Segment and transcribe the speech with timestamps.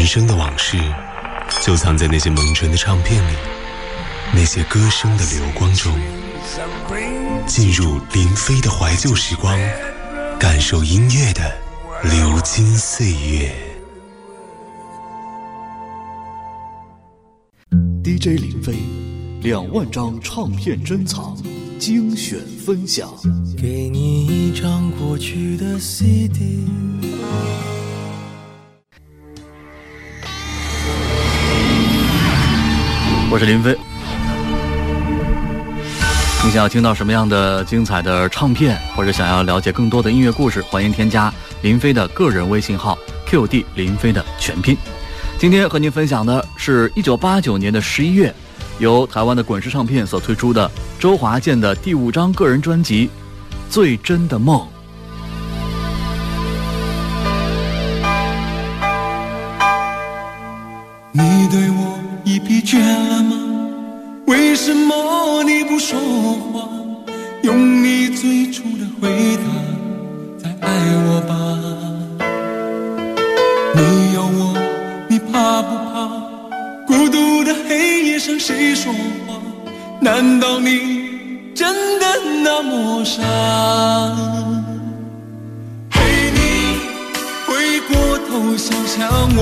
[0.00, 0.78] 人生的往事，
[1.60, 3.36] 就藏在那些蒙尘的唱片里，
[4.32, 5.92] 那些歌声的流光中。
[7.46, 9.54] 进入林飞的怀旧时光，
[10.38, 11.54] 感受音乐的
[12.02, 13.54] 流金岁月。
[18.02, 18.76] DJ 林飞，
[19.42, 21.36] 两万张唱片珍藏，
[21.78, 23.10] 精选分享。
[23.54, 26.64] 给你一张过去的 CD。
[33.32, 33.76] 我是林飞。
[36.42, 42.98] 你想要听到什么样的精彩的唱片，或者想要了解更多的音乐故事，欢迎添加林飞的个人微信号
[43.28, 44.76] QD 林飞的全拼。
[45.38, 48.34] 今天和您分享的是一九八九年的十一月，
[48.80, 53.06] 由台湾的滚石唱片所推出的周华健的第五张个人专辑
[53.72, 54.58] 《最真的梦》。
[61.12, 63.19] 你对我已疲倦了？
[64.30, 65.98] 为什么你不说
[66.52, 66.68] 话？
[67.42, 69.44] 用你最初的回答
[70.38, 70.70] 再爱
[71.06, 71.32] 我吧。
[73.74, 73.80] 没
[74.14, 74.54] 有我，
[75.08, 76.06] 你怕不怕？
[76.86, 78.92] 孤独的黑夜上谁说
[79.26, 79.34] 话？
[80.00, 82.06] 难道你真的
[82.44, 83.20] 那么傻？
[85.90, 85.98] 陪，
[86.30, 86.38] 你
[87.48, 89.40] 回过头想想我，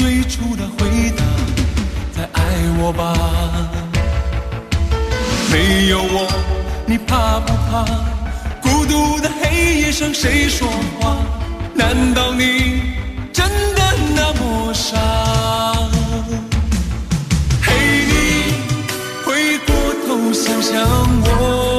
[0.00, 1.22] 最初的回答
[2.16, 2.42] 再爱
[2.78, 3.12] 我吧。
[5.52, 6.26] 没有我，
[6.86, 7.84] 你怕不怕？
[8.62, 10.66] 孤独的黑夜上谁说
[10.98, 11.18] 话？
[11.74, 12.80] 难道你
[13.30, 13.82] 真的
[14.16, 14.96] 那么傻？
[17.60, 17.74] 嘿，
[18.08, 18.54] 你
[19.22, 19.74] 回过
[20.06, 20.80] 头想想
[21.24, 21.69] 我，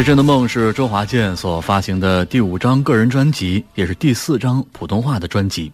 [0.00, 5.70] 最真的梦是周华健所发行的第五张个人专辑，也是第四张普通话的专辑。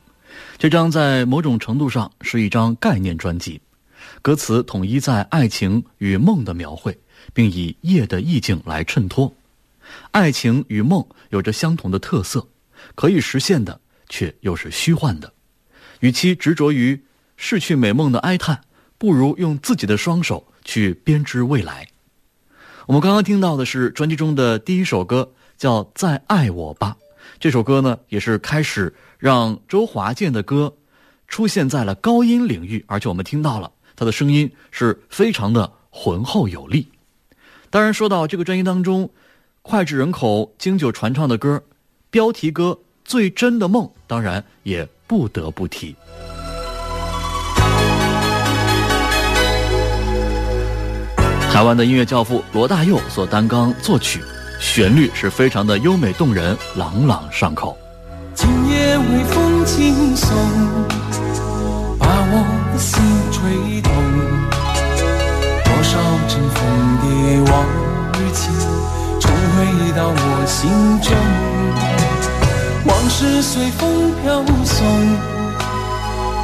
[0.59, 3.61] 这张在某种程度上是一张概念专辑，
[4.23, 6.99] 歌词统一在爱情与梦的描绘，
[7.33, 9.33] 并以夜的意境来衬托。
[10.11, 12.49] 爱情与梦有着相同的特色，
[12.97, 15.33] 可以实现的却又是虚幻的。
[16.01, 17.01] 与其执着于
[17.37, 18.61] 逝去美梦的哀叹，
[18.99, 21.87] 不如用自己的双手去编织未来。
[22.87, 26.97] 我们刚刚听到的是专辑中的第一首歌，叫《再爱我吧》。
[27.41, 30.73] 这首歌呢，也是开始让周华健的歌
[31.27, 36.87] 出现在了高音领域，而且我们听到了他的声音是非常的浑厚有力。
[37.71, 39.11] 当然，说到这个专辑当中
[39.63, 41.61] 脍炙人口、经久传唱的歌，
[42.13, 42.67] 标题歌
[43.05, 45.97] 《最真的梦》，当然也不得不提。
[51.57, 54.23] 台湾的音乐教父罗大佑所担纲作曲，
[54.61, 57.79] 旋律是非常的优美动人，朗朗上口。
[58.35, 60.37] 今夜微风轻送，
[61.99, 62.45] 把我
[62.75, 63.91] 的心吹动。
[65.65, 65.99] 多少
[66.29, 66.61] 尘封
[67.01, 67.65] 的往
[68.13, 68.53] 日情，
[69.19, 69.65] 重回
[69.97, 70.69] 到我心
[71.01, 71.17] 中。
[72.85, 74.87] 往事随风飘送，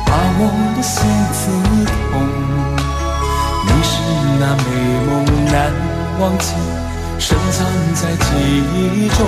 [0.06, 1.04] 把我的心
[1.34, 1.52] 刺
[1.84, 2.51] 痛。
[4.44, 4.64] 那美
[5.06, 5.12] 梦
[5.52, 5.70] 难
[6.18, 6.52] 忘记，
[7.20, 8.26] 深藏在记
[8.74, 9.18] 忆中。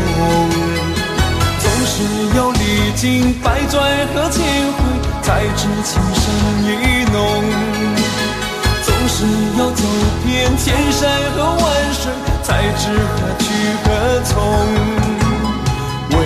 [1.61, 2.03] 总是
[2.37, 3.81] 要历经百转
[4.13, 4.83] 和千回，
[5.23, 6.25] 才知情深
[6.67, 7.15] 意浓。
[8.83, 9.25] 总是
[9.57, 9.85] 要走
[10.27, 11.65] 遍千山和万
[11.95, 12.11] 水，
[12.43, 13.45] 才知何去
[13.85, 13.87] 何
[14.25, 14.35] 从。
[16.11, 16.17] 为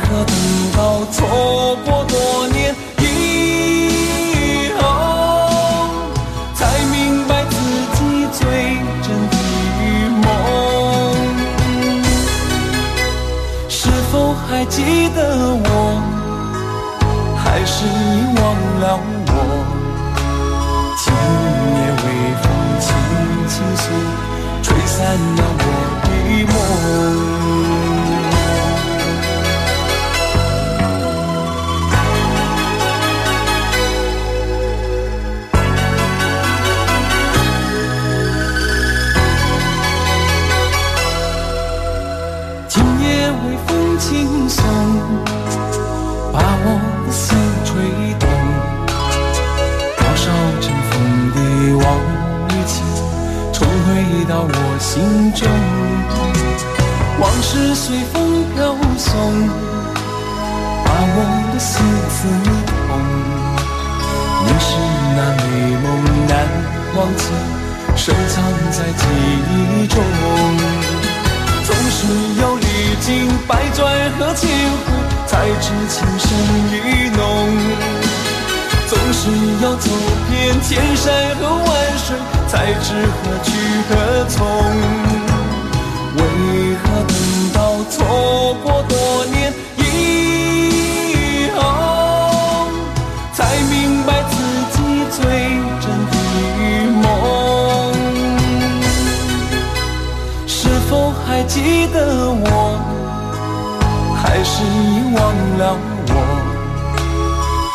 [0.00, 0.34] 何等
[0.78, 2.74] 到错过多年？
[14.60, 15.64] 还记得我，
[17.34, 19.19] 还是你忘了？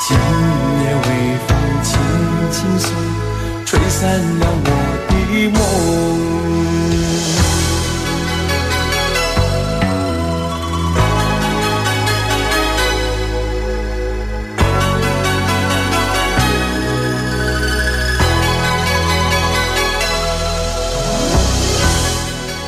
[0.07, 0.21] 今夜
[0.93, 1.01] 微
[1.47, 1.97] 风轻
[2.51, 2.91] 轻送，
[3.65, 4.07] 吹散
[4.39, 4.69] 了我
[5.09, 5.13] 的
[5.49, 5.59] 梦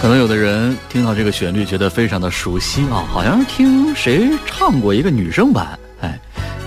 [0.01, 5.77] 可能有的人听到这个旋律觉得非常的熟悉啊，好像是听谁唱过一个女生版。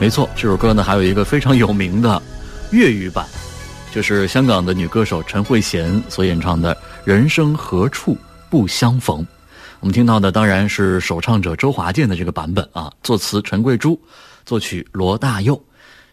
[0.01, 2.21] 没错，这首歌呢还有一个非常有名的
[2.71, 3.27] 粤语版，
[3.93, 8.17] 就是香港的女歌手陈慧娴所演唱的《人生何处
[8.49, 9.21] 不相逢》。
[9.81, 14.01] 我们听到的当然是首唱者周华健的这个版本啊，作词陈桂珠，
[14.47, 15.63] 作曲罗大佑。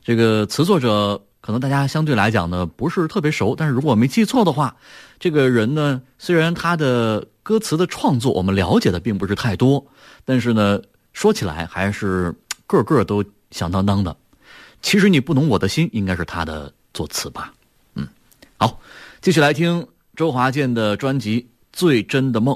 [0.03, 4.75] 这个词作者可能大家相对来讲呢不是特别熟，但是如果没记错的话。
[5.17, 9.83] 这个人呢，虽然他的歌词的创作我们了解的并不是太多，
[10.25, 10.79] 但是呢，
[11.13, 12.35] 说起来还是
[12.67, 14.15] 个个都响当当的。
[14.81, 17.53] 其实你不懂我的心，应该是他的作词吧？
[17.95, 18.07] 嗯，
[18.57, 18.79] 好，
[19.21, 21.41] 继续来听周华健的专辑
[21.73, 22.55] 《最真的梦》，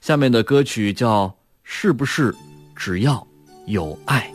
[0.00, 1.26] 下面的歌曲叫
[1.62, 2.34] 《是不是
[2.74, 3.26] 只要
[3.66, 4.30] 有爱》。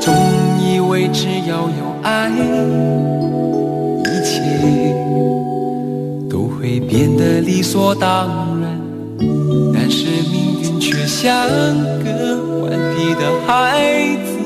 [0.00, 0.14] 总
[0.62, 2.30] 以为只要有爱，
[4.00, 4.40] 一切
[6.30, 8.80] 都会变得理所当然，
[9.90, 11.48] 但是命运却像
[12.04, 14.36] 个顽皮的孩子，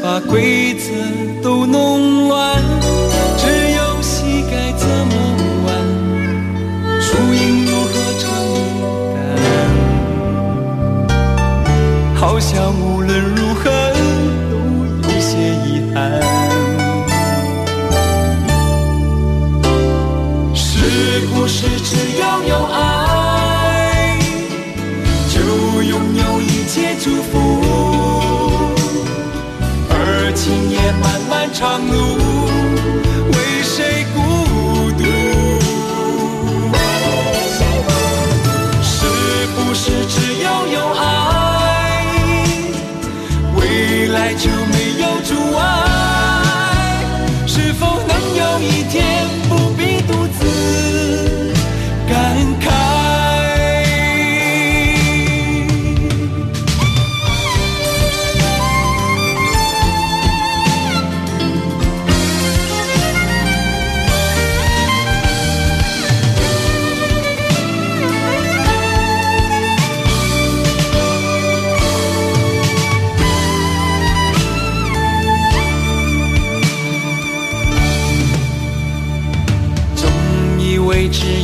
[0.00, 0.86] 把规则
[1.42, 2.62] 都弄乱。
[3.36, 5.12] 这游戏该怎么
[5.66, 5.68] 玩？
[7.00, 8.30] 输赢如何承
[9.16, 9.18] 担？
[12.14, 12.72] 好像
[31.54, 32.13] 长路，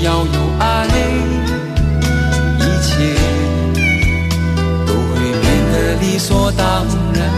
[0.02, 0.86] 要有爱，
[2.58, 2.90] 一切
[4.86, 7.30] 都会变得理所当然。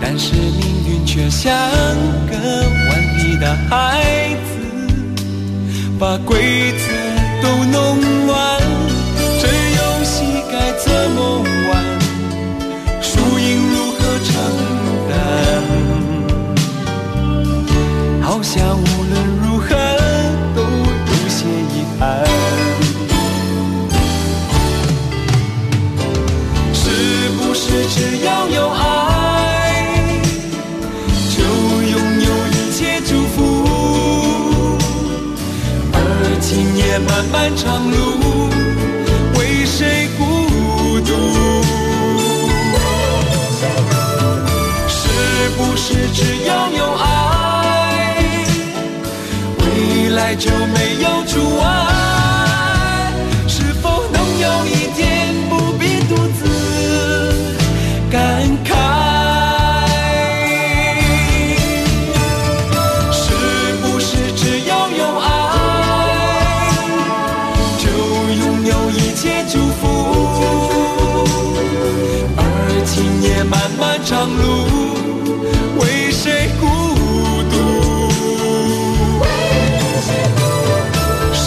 [0.00, 1.52] 但是命运却像
[2.30, 2.32] 个
[2.88, 4.50] 顽皮的孩子，
[5.98, 6.84] 把规则
[7.42, 8.63] 都弄乱。
[37.46, 38.48] 漫长路，
[39.38, 40.24] 为谁孤
[41.00, 41.12] 独？
[44.88, 48.16] 是不是只要有爱，
[49.58, 52.03] 未来就没有阻碍？
[74.24, 74.42] 长路，
[75.80, 76.64] 为谁孤
[77.50, 77.56] 独？
[81.34, 81.44] 是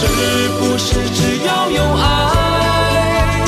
[0.60, 3.42] 不是只要有爱，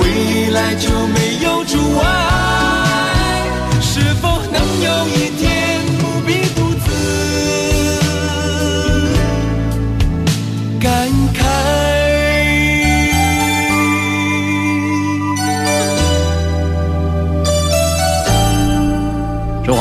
[0.00, 0.02] 未
[0.50, 1.17] 来就没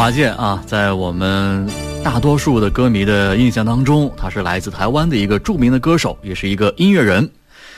[0.08, 1.70] 华健啊，在我们
[2.02, 7.30] 大多数的歌迷的印象当中，他是来自台湾的一个著名的歌手，也是一个音乐人。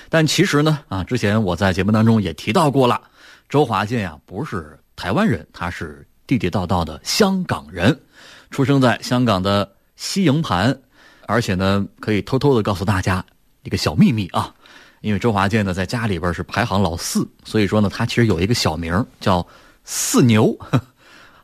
[0.10, 3.02] 但其实呢，啊，之前我在节目当中也提到过了，
[3.50, 8.00] 周华健呀不是台湾人，他是地地道道的香港人，
[8.52, 10.80] 出生在香港的西营盘，
[11.26, 13.26] 而且呢，可以偷偷的告诉大家
[13.64, 14.54] 一个小秘密啊，
[15.02, 19.44] 因为周华健呢在家里边是排行老四，所以说呢，他其实有一个小名叫
[19.84, 20.56] 四牛。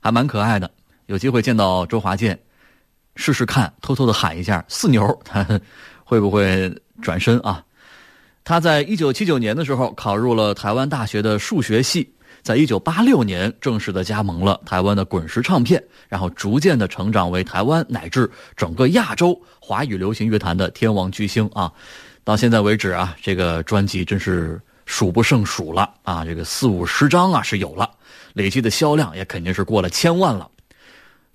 [0.06, 0.70] 还蛮可爱的，
[1.08, 2.40] 有机会见到周华健，
[3.16, 5.46] 试试看，偷偷的喊一下“四牛”，他
[6.04, 7.64] 会不会转身啊？
[8.44, 21.72] 他在一九七九年的时候考入了台湾大学的数学系，在一九八六年正式的加盟了台湾的滚石唱片，然后逐渐的成长为台湾乃至整个亚洲华语流行乐坛的天王巨星啊！
[22.24, 27.90] 到现在为止啊，这个专辑真是数不胜数了啊，这个四五十张啊是有了。
[28.34, 30.50] 累计的销量也肯定是过了千万了。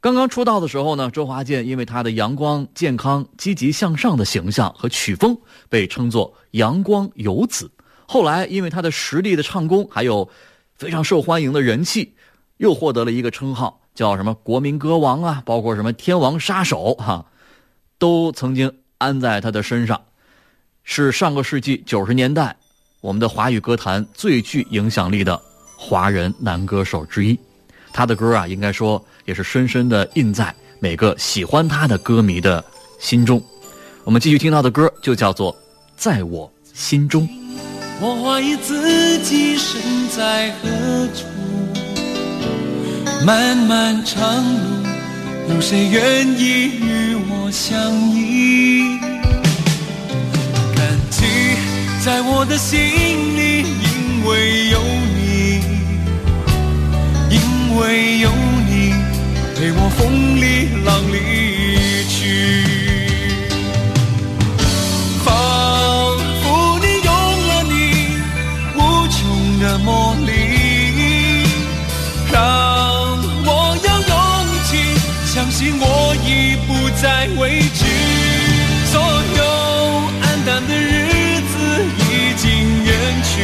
[0.02, 5.36] 刚刚出道的时候呢，周华健因为他的阳光、健康、积极向上的形象和曲风，
[5.68, 7.70] 被称作“阳光游子”。
[8.08, 10.26] 后来因为他的实力的唱功，还有
[10.74, 12.14] 非常受欢迎的人气，
[12.56, 17.26] 又获得了一个称号，叫什么“国民歌王”啊，包括什么“天王杀手”哈，
[17.98, 20.00] 都曾经安在他的身上。
[20.82, 22.56] 是上个世纪九十年代
[23.02, 25.38] 我们的华语歌坛最具影响力的。
[25.76, 27.38] 华人男歌手之一，
[27.92, 32.64] 他的歌啊，应该说也是深深的印在每个喜欢他的歌迷的
[32.98, 33.40] 心中。
[34.02, 35.54] 我们继续听到的歌就叫做
[35.96, 37.22] 《在我心中》。
[38.00, 40.68] 我怀疑自己身在何
[41.14, 41.26] 处，
[43.24, 44.42] 漫漫长
[45.48, 47.78] 路，有谁愿意与我相
[48.10, 48.98] 依？
[50.74, 51.24] 感激
[52.04, 54.80] 在我的心里，因为有
[55.14, 55.62] 你，
[57.30, 58.59] 因为有你
[59.60, 61.16] 陪我风里浪里
[62.08, 62.16] 去。
[65.22, 65.28] 仿
[66.40, 67.12] 佛你用
[67.46, 67.74] 了你
[68.74, 69.20] 无穷
[69.60, 70.32] 的魔力，
[72.32, 72.40] 让
[73.44, 74.16] 我有勇
[74.64, 74.70] 气
[75.26, 75.84] 相信我
[76.24, 77.84] 已不再畏惧。
[78.86, 78.96] 所
[79.36, 79.42] 有
[80.22, 81.52] 黯淡的日子
[81.98, 82.48] 已经
[82.82, 82.88] 远
[83.28, 83.36] 去，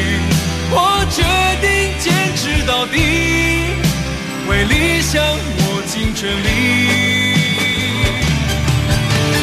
[0.71, 0.75] 我
[1.11, 1.21] 决
[1.61, 1.69] 定
[2.01, 2.97] 坚持到底，
[4.49, 5.23] 为理想
[5.59, 5.66] 我
[6.17, 6.49] 我尽全力。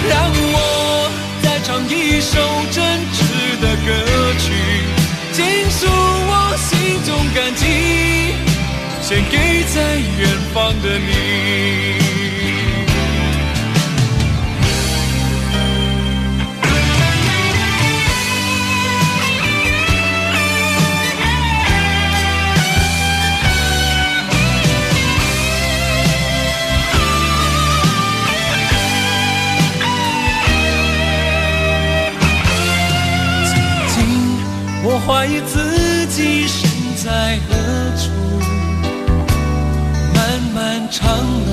[0.10, 1.12] 让我
[1.44, 2.40] 再唱一首
[2.72, 3.18] 真挚
[3.62, 3.88] 的歌
[4.40, 4.52] 曲，
[5.32, 7.64] 倾诉我心中感激，
[9.02, 12.03] 献给在远方的你。
[35.06, 37.54] 怀疑自己身在何
[37.98, 38.10] 处，
[40.16, 41.50] 漫漫长路，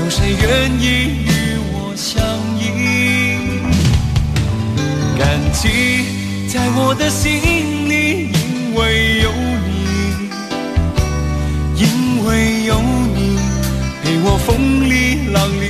[0.00, 0.82] 有谁愿意
[1.26, 1.28] 与
[1.72, 2.24] 我相
[2.58, 2.62] 依？
[5.18, 9.30] 感激在我的心里，因为有
[9.66, 10.30] 你，
[11.76, 12.80] 因为有
[13.14, 13.38] 你
[14.02, 15.62] 陪我风里浪里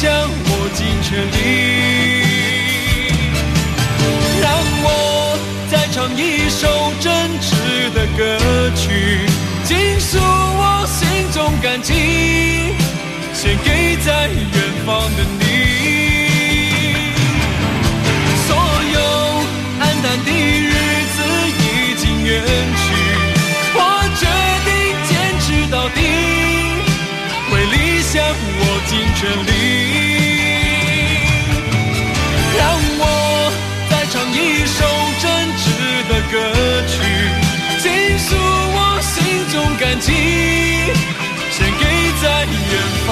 [0.00, 0.08] 为理想
[0.46, 1.34] 我尽全力。
[4.40, 4.50] 让
[4.82, 4.86] 我
[5.70, 6.66] 再唱一首
[7.00, 7.46] 真挚
[7.92, 8.20] 的歌
[8.74, 8.82] 曲，
[9.64, 11.92] 倾诉我心中感激，
[13.34, 15.42] 献给在远方的你。
[18.48, 18.56] 所
[18.94, 18.98] 有
[19.80, 20.72] 黯淡的日
[21.14, 21.16] 子
[21.58, 21.62] 已
[21.98, 22.28] 经远
[22.80, 22.82] 去，
[23.74, 23.78] 我
[24.16, 24.22] 决
[24.64, 24.70] 定
[25.08, 25.10] 坚
[25.40, 25.98] 持到底，
[27.52, 29.89] 为理想我尽全力。
[36.30, 36.36] 歌
[36.86, 37.02] 曲，
[37.80, 40.12] 倾诉我心中感激，
[41.50, 41.84] 献给
[42.22, 42.72] 在远
[43.04, 43.08] 方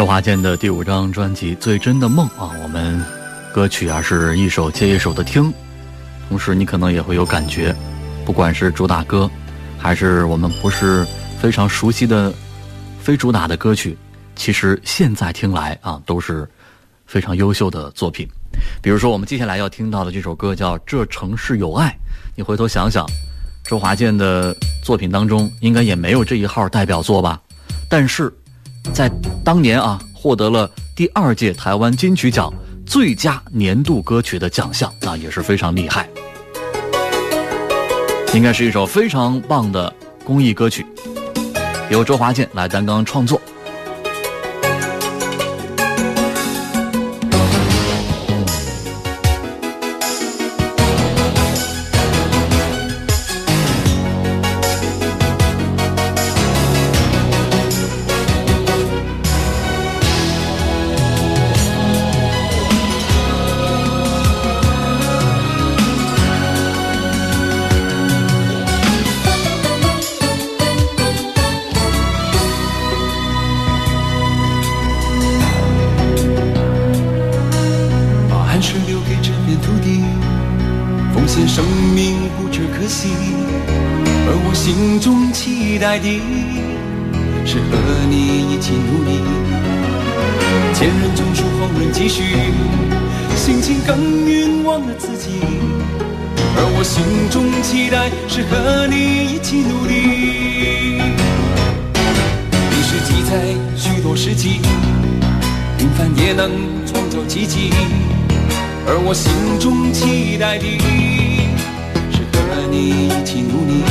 [0.00, 3.04] 周华健的第五张专辑《最真的梦》啊，我们
[3.52, 5.52] 歌曲啊是一首接一首的听，
[6.26, 7.76] 同时你可能也会有感觉，
[8.24, 9.30] 不管是主打歌，
[9.76, 11.06] 还是我们不是
[11.38, 12.32] 非常熟悉的
[12.98, 13.94] 非主打的歌曲，
[14.34, 16.48] 其实现在听来啊都是
[17.04, 18.26] 非常优秀的作品。
[18.80, 21.88] 比如说我们接下来要听到的这首歌叫《这城市有爱》，
[22.34, 23.06] 你回头想想，
[23.64, 27.38] 周华健的作品当中应该也没有这一号代表作吧，
[27.86, 28.32] 但是。
[28.92, 29.10] 在
[29.44, 32.52] 当年啊，获得了第二届台湾金曲奖
[32.86, 36.08] 最佳年度歌曲的奖项，那也是非常厉害。
[38.34, 39.92] 应该是一首非常棒的
[40.24, 40.86] 公益歌曲，
[41.90, 43.40] 由周华健来担纲创作。
[95.00, 95.40] 自己。
[96.56, 101.00] 而我心中期待是和你一起努力。
[102.70, 103.32] 历史记载
[103.74, 104.60] 许多事迹，
[105.78, 106.50] 平凡也能
[106.84, 107.72] 创造奇迹。
[108.86, 110.66] 而我心中期待的
[112.12, 113.82] 是和你一起努力。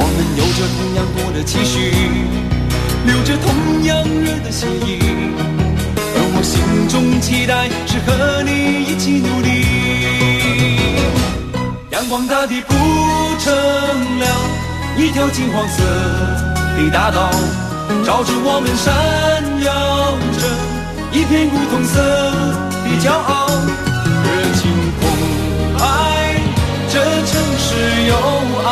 [0.00, 1.90] 我们有着同样多的期许，
[3.04, 5.00] 流着同样热的心意。
[6.14, 9.57] 而我心中期待是和你一起努力。
[11.98, 12.74] 阳光大地铺
[13.40, 13.52] 成
[14.20, 14.26] 了
[14.96, 15.82] 一条金黄色
[16.76, 17.28] 的大道，
[18.06, 18.94] 照着我们闪
[19.64, 20.46] 耀着
[21.10, 23.48] 一片古铜色的骄傲。
[24.22, 25.10] 热情澎
[25.76, 26.38] 湃，
[26.88, 27.74] 这城市
[28.06, 28.14] 有
[28.62, 28.70] 爱，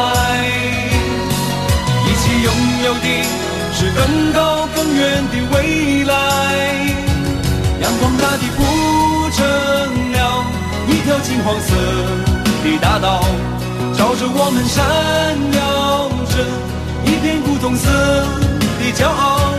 [2.07, 2.49] 一起拥
[2.85, 3.07] 有的
[3.75, 6.15] 是更高更远的未来。
[7.83, 8.63] 阳光大地铺
[9.33, 9.43] 成
[10.13, 10.47] 了
[10.87, 11.75] 一条金黄色
[12.65, 13.21] 的大道，
[13.97, 14.85] 照着我们闪
[15.53, 16.35] 耀着
[17.05, 17.89] 一片古铜色
[18.79, 19.55] 的骄傲。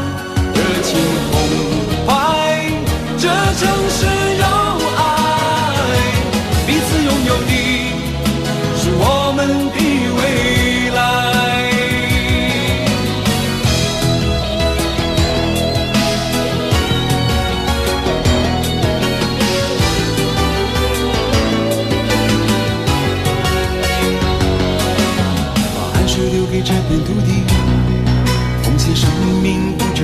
[0.53, 0.89] 热情
[1.31, 1.33] 澎
[2.07, 2.09] 湃，
[3.17, 4.05] 这城市
[4.39, 4.45] 有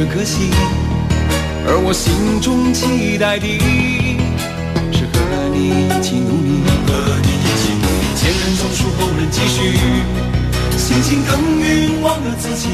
[0.05, 0.49] 可惜。
[1.65, 3.47] 而我心中期待的
[4.91, 5.17] 是和
[5.53, 8.03] 你一起努力，和你一起努力。
[8.15, 9.77] 前人种树，后人继续，
[10.77, 12.67] 辛勤耕耘，忘了自己。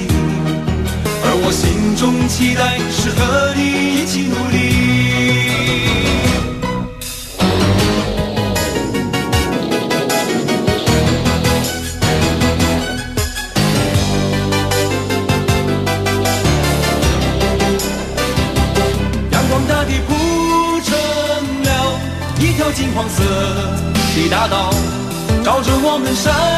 [1.22, 3.62] 而我心中期待是和你
[4.02, 4.79] 一起努力。
[26.16, 26.49] 照着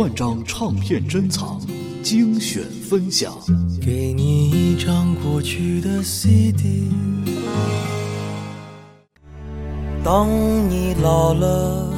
[0.00, 1.60] 万张唱片珍藏，
[2.02, 3.34] 精选分享。
[3.82, 6.88] 给你一张过去的 CD。
[10.02, 10.26] 当
[10.70, 11.92] 你老了，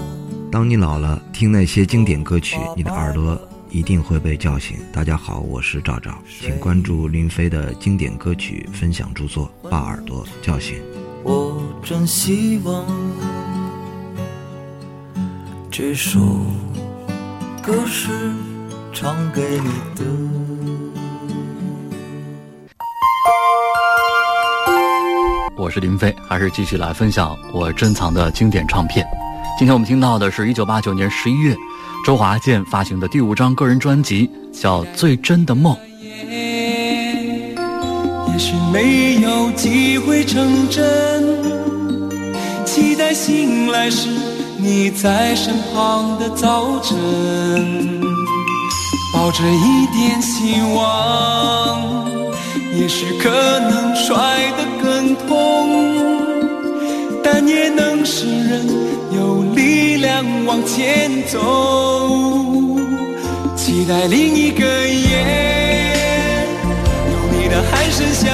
[0.50, 4.78] 当你老了，听那些经典歌曲，你的耳朵一定会被叫醒。
[4.92, 10.74] 大家好，我是赵赵，请关注林飞的经典歌曲分享著作《把耳朵叫醒》。
[11.22, 12.84] 我真希望
[15.70, 16.18] 这首
[17.62, 18.10] 歌是
[18.92, 20.04] 唱给你的。
[25.56, 29.06] 我是林飞，还是继续来分享我珍藏的经典唱片。
[29.56, 31.56] 今天我们听到的是一九八九年十一月，
[32.04, 35.72] 周华健发行的第五张个人专辑，叫《最真的梦》。
[38.32, 41.22] 也许没有机会成真，
[42.64, 44.08] 期待醒来时
[44.64, 46.96] 你在身旁的早晨，
[49.12, 52.06] 抱着一点希望，
[52.78, 54.14] 也许可能摔
[54.56, 55.34] 得更痛，
[57.24, 58.64] 但也能使人
[59.10, 61.40] 有力量往前走，
[63.56, 66.46] 期待另一个夜。
[67.10, 68.30] 有你的鼾声像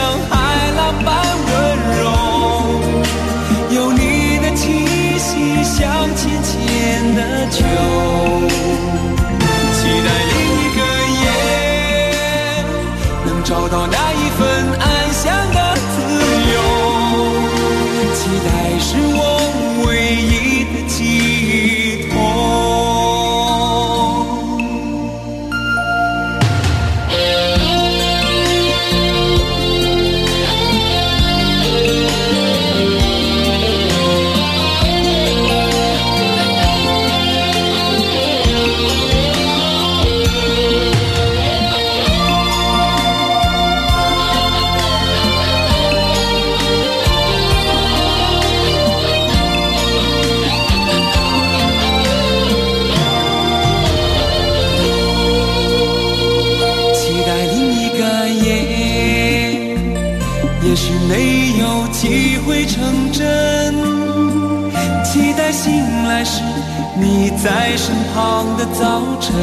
[67.01, 69.35] 你在身旁的早晨，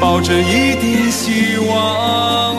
[0.00, 2.56] 抱着一点希望，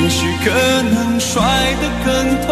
[0.00, 0.50] 也许可
[0.82, 1.42] 能摔
[1.80, 2.06] 得更
[2.46, 2.50] 痛，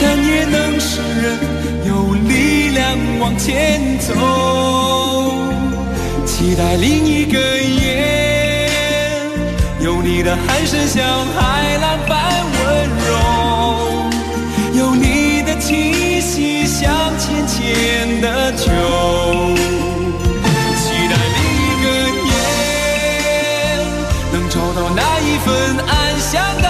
[0.00, 1.38] 但也能使人
[1.86, 4.12] 有力量往前走，
[6.26, 8.68] 期待另一个夜。
[9.80, 11.02] 有你的鼾声像
[11.34, 12.44] 海浪般
[18.64, 18.70] 求，
[20.76, 21.86] 期待另一个
[22.28, 22.30] 夜
[24.32, 25.48] 能找到那一份
[25.88, 26.61] 安详。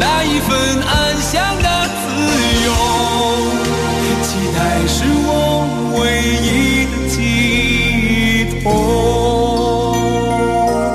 [0.00, 1.68] 那一份安详的
[2.00, 2.08] 自
[2.64, 2.72] 由，
[4.22, 5.28] 期待是我
[6.00, 6.00] 唯
[6.42, 7.18] 一的寄
[8.62, 8.66] 托。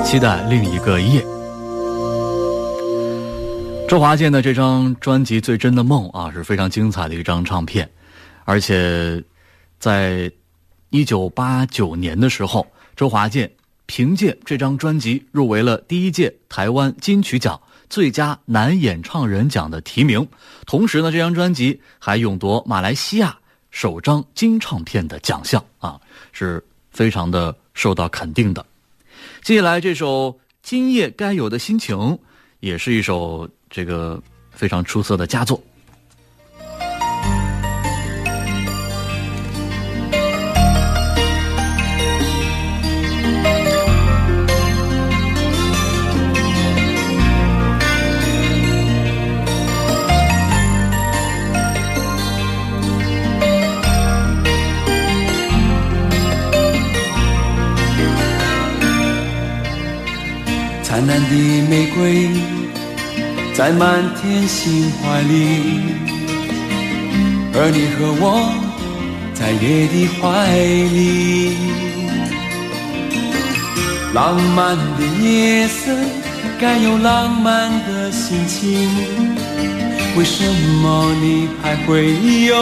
[0.04, 1.24] 期待另一个夜。
[3.88, 7.88] 周华健的这张专辑《最真的梦》啊，是非常精彩的一张唱片，
[8.44, 9.22] 而且
[9.78, 10.28] 在
[10.90, 12.66] 一九八九年的时候，
[12.96, 13.48] 周华健
[13.86, 20.26] 凭借这张专辑入围了第一届台湾金曲奖最佳男演唱人奖的提名，
[20.66, 23.36] 同时呢，这张专辑还勇夺马来西亚
[23.70, 26.00] 首张金唱片的奖项啊，
[26.32, 28.64] 是非常的受到肯定的。
[29.42, 31.96] 接下来这首《今夜该有的心情》
[32.60, 34.20] 也是一首这个
[34.50, 35.62] 非常出色的佳作。
[60.96, 61.28] 灿烂的
[61.68, 62.30] 玫瑰
[63.52, 65.28] 在满天星怀里，
[67.52, 68.24] 而你和我
[69.34, 70.56] 在夜的怀
[70.96, 71.52] 里。
[74.14, 75.94] 浪漫的夜色
[76.58, 78.88] 该有浪漫的心情，
[80.16, 82.14] 为什么你还会
[82.46, 82.54] 犹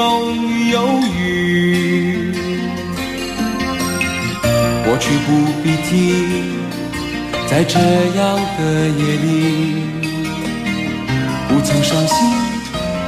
[0.73, 2.35] 犹豫？
[4.85, 5.31] 过去不
[5.63, 6.64] 必提。
[7.47, 9.29] 在这样的夜里，
[11.49, 12.17] 不曾伤心，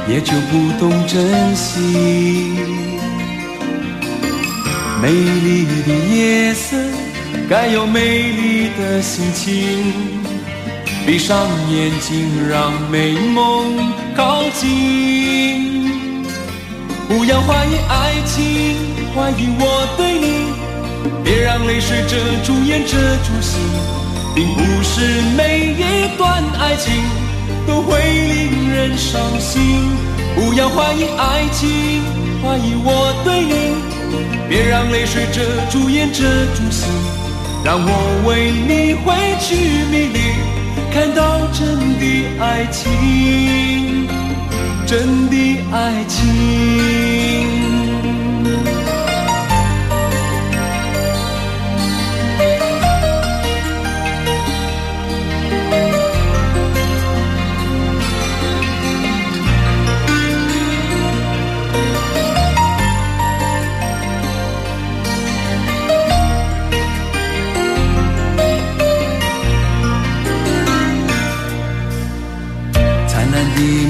[0.07, 2.55] 也就不懂珍惜。
[5.01, 6.77] 美丽的夜色，
[7.49, 9.93] 该有美丽的心情。
[11.05, 11.37] 闭上
[11.69, 15.87] 眼睛，让美梦靠近。
[17.07, 18.75] 不要怀疑爱情，
[19.13, 20.25] 怀疑我对你。
[21.23, 23.59] 别让泪水遮住眼，遮住心。
[24.37, 25.01] 并不是
[25.35, 26.93] 每一段爱情
[27.65, 29.81] 都会令人伤心。
[30.35, 32.03] 不要怀疑爱情，
[32.43, 33.73] 怀疑我对你。
[34.47, 36.21] 别让泪水遮住眼，遮
[36.53, 36.87] 住心，
[37.65, 37.91] 让我
[38.27, 39.55] 为你挥去
[39.89, 40.19] 迷离，
[40.93, 42.05] 看到真的
[42.39, 44.07] 爱情，
[44.85, 45.35] 真的
[45.71, 47.46] 爱情。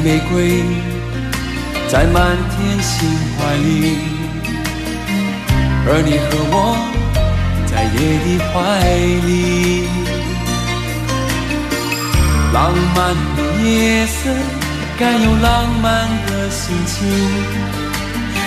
[0.07, 0.63] 玫瑰
[1.89, 3.97] 在满天星怀里，
[5.85, 6.55] 而你和我
[7.65, 8.55] 在夜的怀
[9.27, 9.29] 里。
[12.53, 12.97] 浪漫
[13.35, 14.31] 的夜色
[14.97, 16.95] 该有浪漫的心情，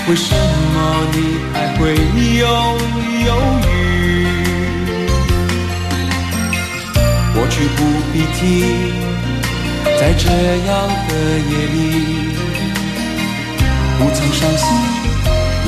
[0.09, 0.35] 为什
[0.73, 0.77] 么
[1.13, 1.17] 你
[1.53, 1.93] 还会
[2.39, 2.49] 有
[3.27, 3.29] 犹
[3.69, 4.25] 豫？
[7.35, 7.79] 过去不
[8.15, 8.90] 必提。
[10.01, 11.15] 在这样的
[11.51, 11.77] 夜里，
[13.99, 14.67] 不曾伤心，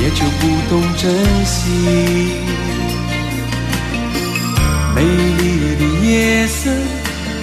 [0.01, 1.05] 也就不懂珍
[1.45, 1.53] 惜。
[4.95, 6.71] 美丽的夜色，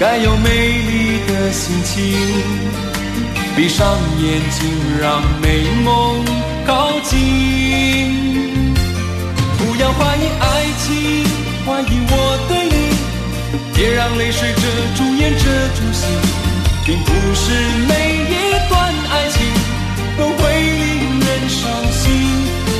[0.00, 1.94] 该有美丽的心情。
[3.54, 3.86] 闭上
[4.18, 4.68] 眼睛，
[5.00, 6.24] 让美梦
[6.66, 7.14] 靠近。
[9.58, 11.24] 不要怀疑爱情，
[11.64, 12.12] 怀疑我
[12.48, 12.74] 对你，
[13.76, 14.62] 别让泪水遮
[14.96, 15.44] 住眼遮
[15.76, 16.08] 住心，
[16.90, 17.52] 并不是
[17.86, 17.92] 每
[18.26, 18.34] 一
[18.68, 18.74] 段
[19.12, 19.46] 爱情
[20.18, 22.02] 都会令人伤心。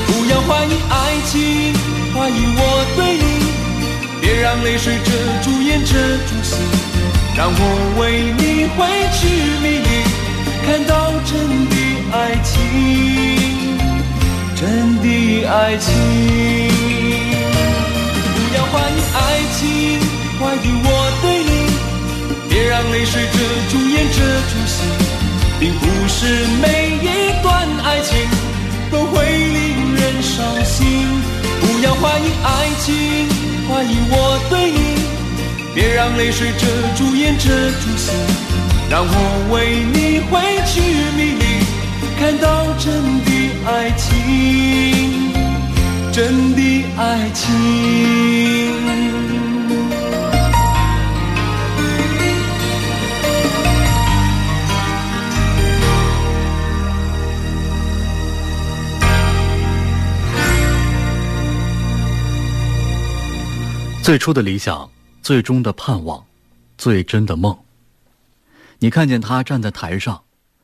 [0.05, 0.93] 不要怀疑爱
[1.31, 1.73] 情，
[2.13, 2.59] 怀疑我
[2.97, 3.23] 对你，
[4.19, 5.09] 别让泪水遮
[5.41, 5.93] 住眼遮
[6.27, 6.59] 住心，
[7.37, 7.59] 让我
[8.01, 8.83] 为你挥
[9.15, 9.21] 去
[9.63, 10.03] 迷离，
[10.65, 10.91] 看到
[11.23, 11.31] 真
[11.69, 11.73] 的
[12.11, 12.59] 爱情，
[14.57, 15.05] 真的
[15.47, 15.87] 爱情。
[18.35, 19.17] 不要怀疑爱
[19.55, 19.61] 情，
[20.37, 20.89] 怀疑我，
[22.61, 23.39] 别让泪水遮
[23.71, 24.85] 住眼遮住心，
[25.59, 28.15] 并不是每一段爱情
[28.91, 31.07] 都会令人伤心。
[31.59, 32.93] 不要怀疑爱情，
[33.67, 34.77] 怀疑我对你，
[35.73, 38.13] 别让泪水遮住眼遮住心，
[38.91, 39.15] 让我
[39.49, 40.81] 为你挥去
[41.17, 41.43] 迷离，
[42.19, 42.93] 看到真
[43.25, 43.31] 的
[43.65, 45.33] 爱情，
[46.13, 48.50] 真的爱情。
[64.11, 66.21] 最初的理想，最终的盼望，
[66.77, 67.57] 最真的梦。
[68.79, 70.21] 你看见他站在台上，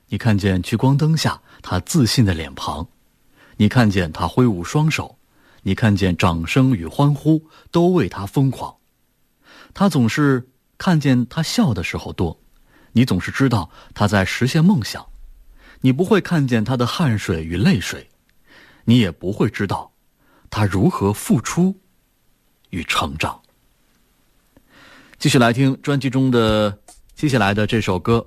[0.10, 2.86] 你看见聚光灯下他自信的脸庞，
[3.56, 5.18] 你看见他挥舞双手，
[5.62, 8.76] 你看见掌声与欢呼都为他疯狂。
[9.74, 12.38] 他总是看见他笑的时候多，
[12.92, 15.08] 你总是知道他在实现梦想。
[15.80, 18.10] 你不会看见他的汗水与泪水，
[18.84, 19.94] 你也不会知道
[20.50, 21.80] 他如何付出。
[22.78, 23.42] 与成长。
[25.18, 26.78] 继续来听专辑中的
[27.16, 28.24] 接下来的这首歌，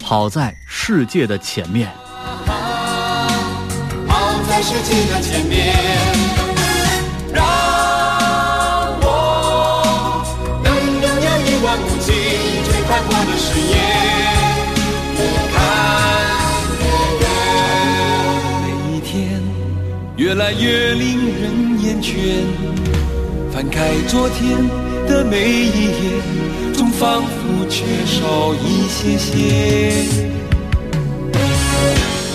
[0.04, 1.90] 《跑在世界的前面》。
[4.08, 5.74] 跑在世界的前面，
[7.30, 7.44] 让
[9.02, 9.04] 我
[10.64, 12.08] 能拥有一望无际
[12.64, 13.74] 最宽阔的视野。
[15.52, 15.54] 看
[16.80, 16.82] 越
[17.20, 17.22] 远
[18.62, 18.64] 每
[18.96, 19.12] 一天
[20.16, 21.04] 越来越令
[21.38, 21.42] 人
[21.82, 22.12] 厌倦。
[23.54, 24.68] 翻开昨天
[25.06, 26.10] 的每一页，
[26.72, 29.30] 总仿佛缺少一些些。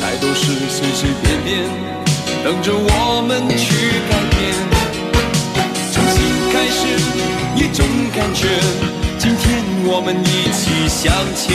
[0.02, 1.68] 爱都是随随便便，
[2.42, 4.40] 等着我们去改变。
[5.92, 6.88] 重新开始，
[7.58, 8.48] 一种感觉。
[9.18, 11.46] 今天我们一起向前。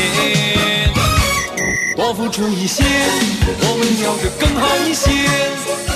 [1.97, 2.85] 多付出一些，
[3.61, 5.94] 我们要的更好一些。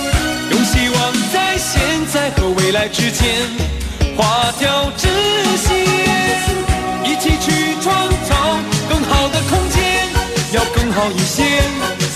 [0.50, 1.80] 用希望在现
[2.12, 3.46] 在和未来之间
[4.16, 5.06] 画条直
[5.56, 5.68] 线，
[7.04, 8.58] 一起去创造
[8.88, 10.08] 更好的空间，
[10.52, 11.44] 要更好一些，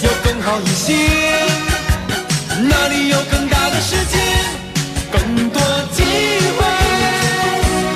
[0.02, 0.94] 要更好一些。
[2.68, 4.18] 哪里有更大的世界，
[5.10, 5.60] 更多
[5.92, 6.02] 机
[6.56, 6.60] 会？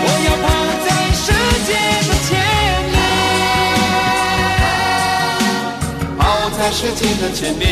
[0.03, 0.45] 我要跑
[0.85, 1.27] 在世
[1.67, 1.71] 界
[2.09, 2.31] 的前
[2.93, 2.95] 面
[6.19, 6.21] 跑
[6.57, 7.65] 在世界的前面，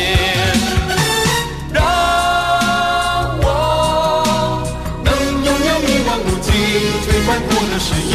[7.05, 8.13] 最宽阔的视野，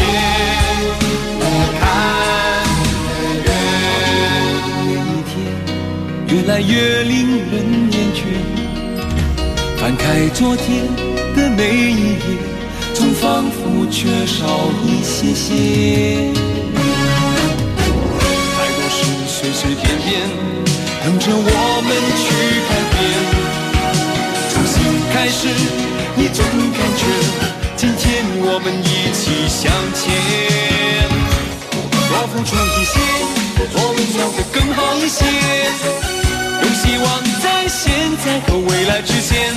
[1.81, 1.83] 看
[3.45, 3.49] 得远。
[4.85, 5.33] 每一天
[6.29, 6.73] 越来越
[7.05, 7.15] 令
[7.51, 7.53] 人
[7.93, 8.19] 厌倦，
[9.79, 10.67] 翻开昨天
[11.35, 12.19] 的每一页，
[12.95, 15.47] 总仿佛缺少一些些。
[18.57, 20.09] 爱都是随随便便，
[21.05, 21.49] 等着我
[21.87, 21.89] 们
[22.21, 22.29] 去
[22.69, 22.99] 改变。
[24.53, 24.75] 重新
[25.13, 25.49] 开始，
[26.15, 27.50] 你总感觉。
[27.81, 30.13] 今天我们一起向前，
[32.11, 33.01] 多付出一些，
[33.73, 35.25] 我们做得更好一些。
[36.61, 37.09] 用希望
[37.41, 37.89] 在现
[38.23, 39.57] 在和未来之间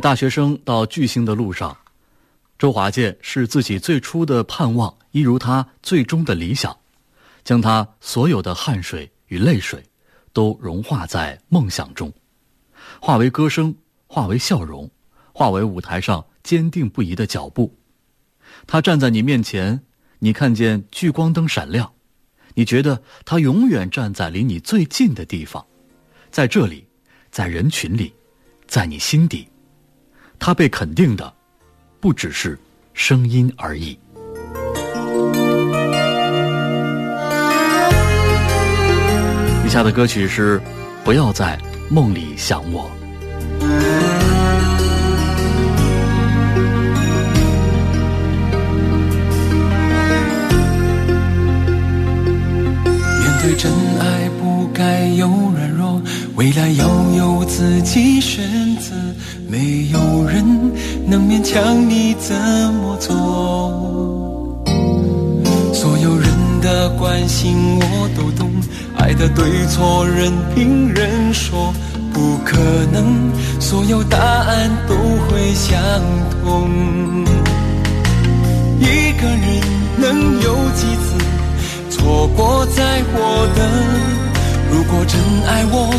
[0.00, 1.76] 大学生到巨星的路上，
[2.58, 6.74] 周华健是自己最初的盼望，一如他最终的理想，
[7.44, 9.84] 将他所有的汗水与泪水，
[10.32, 12.10] 都融化在梦想中，
[12.98, 13.74] 化为歌声，
[14.06, 14.90] 化为笑容，
[15.34, 17.76] 化为舞台上坚定不移的脚步。
[18.66, 19.82] 他站在你面前，
[20.20, 21.92] 你看见聚光灯闪亮，
[22.54, 25.66] 你觉得他永远站在离你最近的地方，
[26.30, 26.86] 在这里，
[27.30, 28.14] 在人群里，
[28.66, 29.46] 在你心底，
[30.40, 31.32] 他被肯定的，
[32.00, 32.58] 不只是
[32.94, 33.96] 声音而已。
[39.66, 40.58] 以下的歌曲是
[41.04, 41.60] 《不要在
[41.90, 42.90] 梦里想我》。
[53.20, 53.70] 面对真
[54.00, 56.02] 爱不该有软弱，
[56.34, 58.69] 未来要有自己选，
[59.50, 60.44] 没有人
[61.06, 62.36] 能勉强你怎
[62.74, 63.10] 么做。
[65.74, 66.30] 所有人
[66.62, 68.48] 的关心我都懂，
[68.96, 71.74] 爱的对错任凭人说，
[72.12, 72.58] 不可
[72.92, 73.28] 能
[73.58, 75.80] 所有答案都会相
[76.44, 76.70] 同。
[78.78, 79.60] 一个人
[79.98, 81.18] 能有几次？
[81.90, 83.58] 错过在我的，
[84.70, 85.92] 如果真爱我，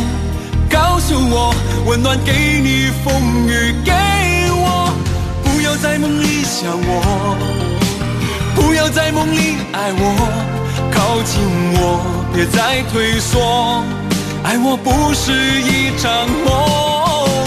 [0.72, 1.54] 告诉我，
[1.86, 3.92] 温暖给你，风雨给
[4.50, 4.90] 我，
[5.44, 7.36] 不要在梦里想我，
[8.54, 10.16] 不要在梦里爱我，
[10.90, 11.42] 靠近
[11.74, 12.00] 我，
[12.32, 13.84] 别再退缩，
[14.42, 17.46] 爱我不是一场梦，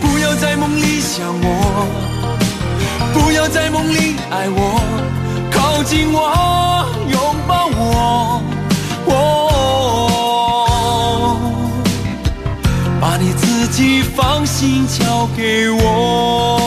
[0.00, 1.86] 不要在梦里想我，
[3.12, 4.80] 不要在梦里爱我，
[5.50, 8.42] 靠近我，拥抱我，
[9.04, 9.41] 我
[13.72, 16.61] 请放心交给我。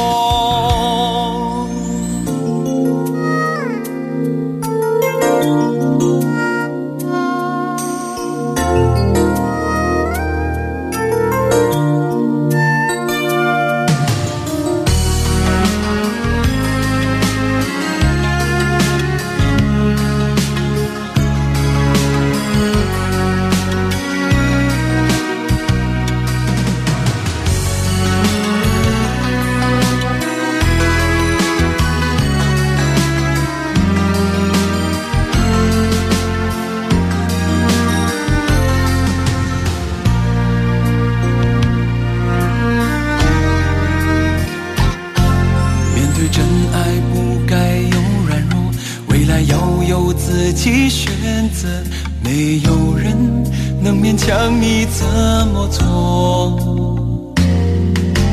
[54.25, 55.05] 想你怎
[55.49, 56.57] 么做。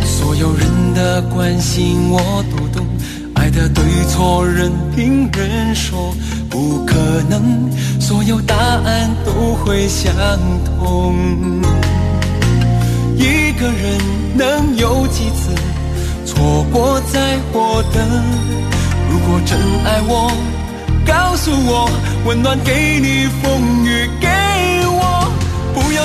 [0.02, 2.86] 所有人的关心我都懂，
[3.34, 6.14] 爱的对错任凭人说，
[6.48, 6.94] 不可
[7.28, 7.70] 能
[8.00, 10.14] 所有答案都会相
[10.64, 11.14] 同。
[13.14, 14.00] 一个人
[14.34, 15.50] 能有几次？
[16.24, 18.00] 错过再获得，
[19.10, 20.32] 如果真爱我，
[21.06, 21.90] 告诉我，
[22.24, 24.31] 温暖给你，风雨给，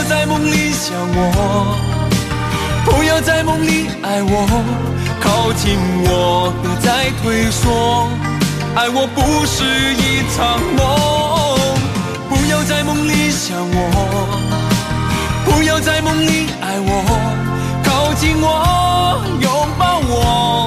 [0.08, 1.76] 在梦里想我，
[2.86, 4.48] 不要在梦里爱我，
[5.20, 8.08] 靠近我，别再退缩，
[8.76, 10.86] 爱我不是一场梦，
[12.30, 13.80] 不要在梦里想我，
[15.46, 17.04] 不要在梦里爱我。
[17.84, 20.67] 靠近我，拥抱我，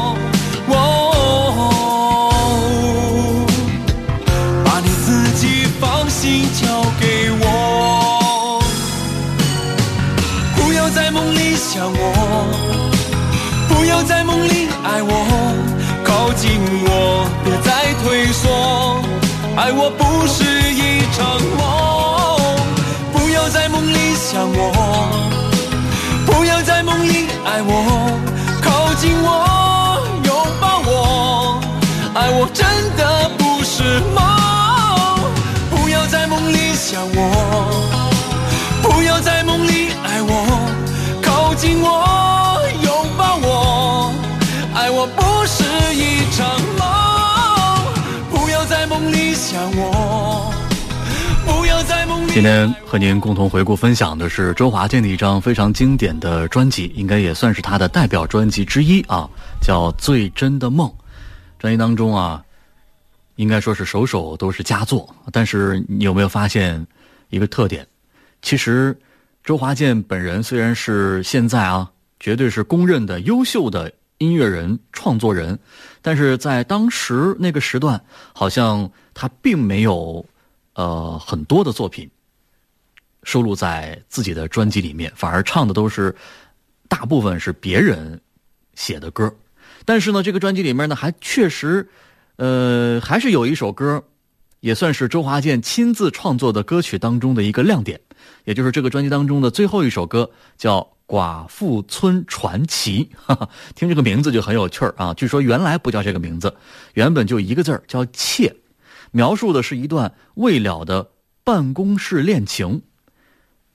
[19.61, 20.43] 爱我不是
[20.73, 21.61] 一场梦。
[23.13, 24.73] 不要在梦里想我。
[26.25, 28.19] 不要在梦里爱我，
[28.63, 31.61] 靠近我，拥抱我，
[32.15, 34.25] 爱我真的不是梦。
[35.69, 38.00] 不要在梦里想我，
[52.41, 59.29] 今天和您共同回顾分享的是周华健的一张非常经典的专辑，应该也算是他的代表专辑之一啊，
[59.61, 60.89] 叫《最真的梦》。
[61.59, 62.43] 专辑当中啊，
[63.37, 65.07] 应该说是首首都是佳作。
[65.31, 66.87] 但是你有没有发现
[67.29, 67.87] 一个特点？
[68.41, 68.99] 其实
[69.45, 75.59] 周华健本人虽然是现在啊，绝对是公认的优秀的音乐人、创作人，
[76.01, 80.25] 但是在当时那个时段，好像他并没有
[80.73, 82.11] 呃很多的作品
[83.23, 86.15] 收录在自己的专辑里面，反而唱的都是
[86.89, 88.21] 大部分是别人
[88.75, 89.35] 写的歌。
[89.85, 91.89] 但是呢，这个专辑里面呢，还确实
[92.37, 94.03] 呃还是有一首歌，
[94.61, 98.01] 也算是周华健亲自创作的歌曲当中的一个亮点，
[98.45, 100.87] 也就是这个专辑当中的最后一首歌，叫。
[101.11, 105.13] 寡妇村传奇，哈哈， 听这个名字就很有趣儿啊！
[105.15, 106.55] 据说原来不叫这个名字，
[106.95, 108.55] 原本就一个字儿叫妾，
[109.11, 111.11] 描述的是一段未了的
[111.43, 112.83] 办公室恋情，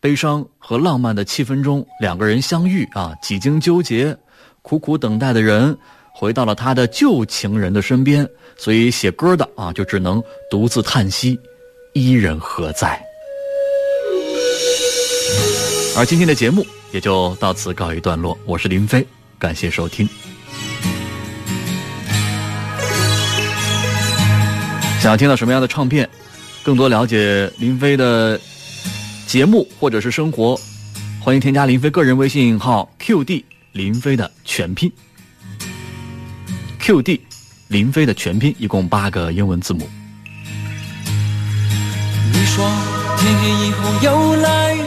[0.06, 4.16] 悲伤和浪漫的气氛中，两个人相遇啊，几经纠结，
[4.62, 5.76] 苦苦等待的人
[6.14, 11.40] 回到了他的旧情人的身边，所以写歌的啊，就只能独自叹息，
[11.94, 13.04] 伊人何在？
[15.98, 16.64] 而今天的节目。
[16.92, 18.38] 也就到此告一段落。
[18.46, 19.04] 我是林飞，
[19.40, 20.08] 感谢收听。
[25.02, 26.08] 想要听到什么样的唱片？
[26.64, 28.40] 更多了解林飞的
[29.28, 30.60] 节目或者是生活，
[31.20, 34.92] 欢迎添加林飞个人微信号 QD 林飞的全拼。
[36.80, 37.20] QD
[37.68, 39.90] 林飞的全拼一共八个英文字母。
[42.32, 42.70] 你说
[43.18, 44.78] 天黑以后又来。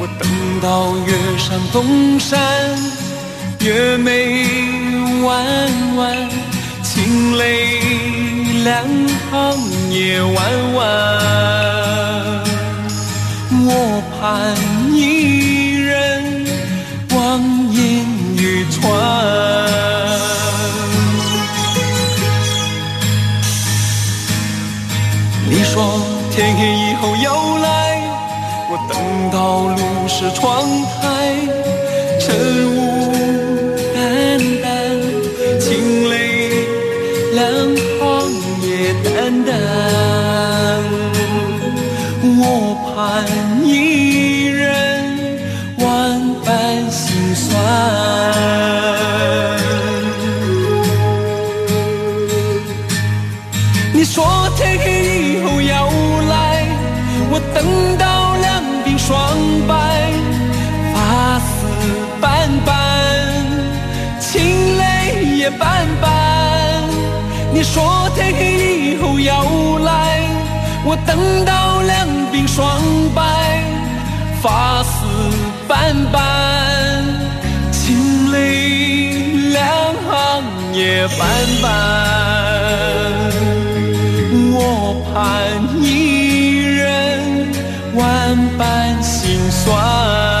[0.00, 0.28] 我等
[0.60, 2.36] 到月上东山，
[3.60, 4.44] 月眉
[5.22, 6.28] 弯弯，
[6.82, 7.78] 清泪
[8.64, 8.84] 两
[9.30, 11.83] 行也弯弯。
[13.50, 14.56] 我盼
[14.92, 16.44] 一人
[17.14, 17.40] 望
[17.72, 17.80] 眼
[18.36, 18.80] 欲穿。
[25.48, 27.66] 你说天黑以后又来，
[28.70, 28.94] 我等
[29.30, 29.36] 到
[29.76, 29.82] 路。
[30.06, 30.44] 是窗
[31.00, 31.34] 台，
[32.20, 32.36] 晨
[32.76, 32.93] 雾
[42.94, 43.24] 盼
[43.64, 45.38] 一人
[45.78, 47.50] 万般心酸。
[53.92, 54.86] 你说天黑
[55.18, 55.86] 以后要
[56.28, 56.66] 来，
[57.30, 59.10] 我等到两鬓霜
[59.66, 59.72] 白。
[60.94, 61.66] 发丝
[62.20, 62.72] 斑斑，
[64.20, 64.82] 情泪
[65.36, 66.08] 也斑斑，
[67.52, 69.44] 你说天黑以后要
[69.80, 69.90] 来，
[70.86, 72.78] 我等到两鬓霜
[73.14, 73.22] 白，
[74.42, 75.06] 发丝
[75.66, 77.02] 斑斑，
[77.72, 79.64] 清泪两
[80.10, 81.26] 行也斑
[81.62, 81.70] 斑，
[84.52, 85.14] 我盼
[85.82, 85.86] 一
[86.76, 87.48] 人
[87.94, 90.33] 万般心酸。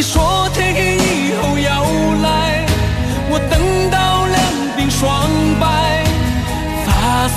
[0.00, 1.84] 你说天黑以后要
[2.22, 2.64] 来
[3.28, 4.40] 我等到两
[4.74, 5.28] 鬓霜
[5.60, 6.04] 白
[6.86, 7.36] 发丝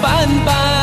[0.00, 0.79] 斑白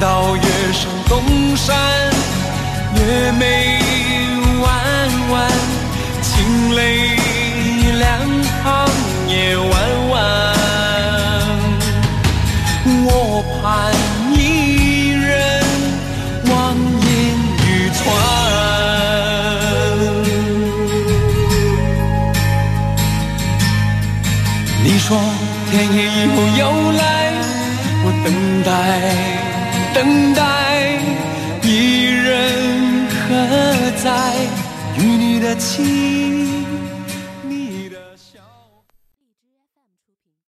[0.00, 0.42] 到月
[0.72, 1.76] 上东山，
[2.94, 3.67] 越美。
[35.58, 36.17] 在与你的情。